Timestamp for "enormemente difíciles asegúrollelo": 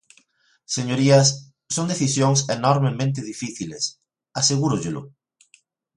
2.57-5.01